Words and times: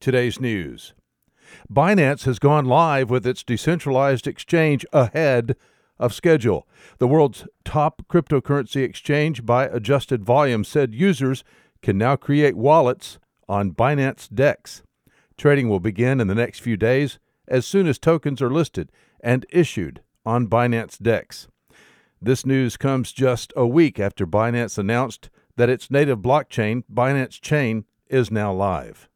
Today's 0.00 0.40
news 0.40 0.94
Binance 1.72 2.24
has 2.24 2.38
gone 2.38 2.64
live 2.64 3.08
with 3.10 3.26
its 3.26 3.42
decentralized 3.42 4.26
exchange 4.26 4.84
ahead 4.92 5.56
of 5.98 6.12
schedule. 6.12 6.66
The 6.98 7.08
world's 7.08 7.46
top 7.64 8.02
cryptocurrency 8.08 8.82
exchange 8.82 9.46
by 9.46 9.66
adjusted 9.66 10.24
volume 10.24 10.64
said 10.64 10.94
users 10.94 11.44
can 11.82 11.96
now 11.96 12.16
create 12.16 12.56
wallets 12.56 13.18
on 13.48 13.72
Binance 13.72 14.28
DEX. 14.32 14.82
Trading 15.36 15.68
will 15.68 15.80
begin 15.80 16.20
in 16.20 16.26
the 16.26 16.34
next 16.34 16.60
few 16.60 16.76
days 16.76 17.18
as 17.48 17.66
soon 17.66 17.86
as 17.86 17.98
tokens 17.98 18.42
are 18.42 18.50
listed 18.50 18.90
and 19.20 19.46
issued 19.50 20.02
on 20.24 20.48
Binance 20.48 20.98
DEX. 21.00 21.48
This 22.20 22.44
news 22.44 22.76
comes 22.76 23.12
just 23.12 23.52
a 23.56 23.66
week 23.66 24.00
after 24.00 24.26
Binance 24.26 24.78
announced 24.78 25.30
that 25.56 25.70
its 25.70 25.90
native 25.90 26.18
blockchain, 26.18 26.84
Binance 26.92 27.40
Chain, 27.40 27.84
is 28.08 28.30
now 28.30 28.52
live. 28.52 29.08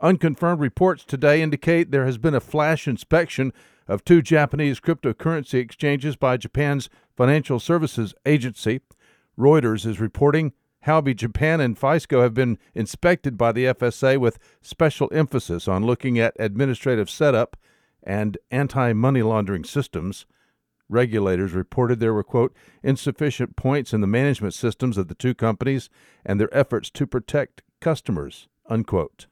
Unconfirmed 0.00 0.60
reports 0.60 1.04
today 1.04 1.42
indicate 1.42 1.90
there 1.90 2.06
has 2.06 2.18
been 2.18 2.34
a 2.34 2.40
flash 2.40 2.88
inspection 2.88 3.52
of 3.86 4.04
two 4.04 4.22
Japanese 4.22 4.80
cryptocurrency 4.80 5.54
exchanges 5.54 6.16
by 6.16 6.36
Japan's 6.36 6.88
Financial 7.16 7.60
Services 7.60 8.14
Agency. 8.26 8.80
Reuters 9.38 9.86
is 9.86 10.00
reporting 10.00 10.52
Huobi 10.86 11.14
Japan 11.14 11.60
and 11.60 11.78
FISCO 11.78 12.22
have 12.22 12.34
been 12.34 12.58
inspected 12.74 13.36
by 13.38 13.52
the 13.52 13.66
FSA 13.66 14.18
with 14.18 14.38
special 14.60 15.08
emphasis 15.12 15.68
on 15.68 15.86
looking 15.86 16.18
at 16.18 16.34
administrative 16.38 17.08
setup 17.08 17.56
and 18.02 18.36
anti 18.50 18.92
money 18.92 19.22
laundering 19.22 19.64
systems. 19.64 20.26
Regulators 20.92 21.52
reported 21.52 22.00
there 22.00 22.12
were, 22.12 22.22
quote, 22.22 22.54
insufficient 22.82 23.56
points 23.56 23.94
in 23.94 24.02
the 24.02 24.06
management 24.06 24.52
systems 24.52 24.98
of 24.98 25.08
the 25.08 25.14
two 25.14 25.34
companies 25.34 25.88
and 26.22 26.38
their 26.38 26.54
efforts 26.54 26.90
to 26.90 27.06
protect 27.06 27.62
customers, 27.80 28.46
unquote. 28.68 29.26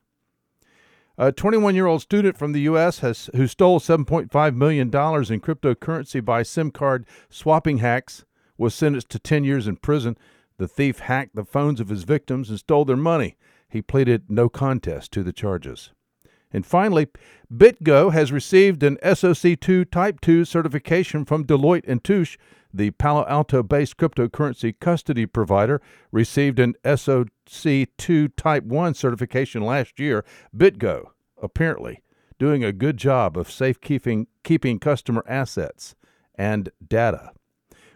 A 1.18 1.32
21 1.32 1.74
year 1.74 1.84
old 1.84 2.00
student 2.00 2.38
from 2.38 2.52
the 2.52 2.62
U.S. 2.62 3.00
Has, 3.00 3.28
who 3.36 3.46
stole 3.46 3.78
$7.5 3.78 4.54
million 4.54 4.86
in 4.86 4.90
cryptocurrency 4.92 6.24
by 6.24 6.42
SIM 6.42 6.70
card 6.70 7.04
swapping 7.28 7.78
hacks 7.78 8.24
was 8.56 8.74
sentenced 8.74 9.10
to 9.10 9.18
10 9.18 9.44
years 9.44 9.68
in 9.68 9.76
prison. 9.76 10.16
The 10.56 10.66
thief 10.66 11.00
hacked 11.00 11.36
the 11.36 11.44
phones 11.44 11.78
of 11.78 11.90
his 11.90 12.04
victims 12.04 12.48
and 12.48 12.58
stole 12.58 12.86
their 12.86 12.96
money. 12.96 13.36
He 13.68 13.82
pleaded 13.82 14.30
no 14.30 14.48
contest 14.48 15.12
to 15.12 15.22
the 15.22 15.34
charges. 15.34 15.92
And 16.52 16.66
finally, 16.66 17.08
BitGo 17.52 18.12
has 18.12 18.32
received 18.32 18.82
an 18.82 18.96
SOC2 19.02 19.90
Type 19.90 20.20
2 20.20 20.44
certification 20.44 21.24
from 21.24 21.44
Deloitte 21.44 21.86
and 21.86 22.02
Touche. 22.02 22.36
The 22.72 22.90
Palo 22.92 23.24
Alto 23.26 23.62
based 23.62 23.96
cryptocurrency 23.96 24.74
custody 24.78 25.26
provider 25.26 25.80
received 26.12 26.58
an 26.58 26.74
SOC2 26.84 28.32
Type 28.36 28.64
1 28.64 28.94
certification 28.94 29.62
last 29.62 29.98
year. 29.98 30.24
BitGo, 30.56 31.10
apparently, 31.40 32.02
doing 32.38 32.64
a 32.64 32.72
good 32.72 32.96
job 32.96 33.36
of 33.36 33.50
safekeeping 33.50 34.26
keeping 34.42 34.78
customer 34.78 35.24
assets 35.28 35.94
and 36.36 36.70
data. 36.86 37.32